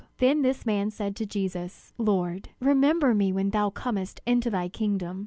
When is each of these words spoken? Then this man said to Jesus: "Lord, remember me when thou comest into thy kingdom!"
Then 0.17 0.41
this 0.41 0.65
man 0.65 0.89
said 0.89 1.15
to 1.17 1.27
Jesus: 1.27 1.93
"Lord, 1.99 2.49
remember 2.59 3.13
me 3.13 3.31
when 3.31 3.51
thou 3.51 3.69
comest 3.69 4.19
into 4.25 4.49
thy 4.49 4.67
kingdom!" 4.67 5.19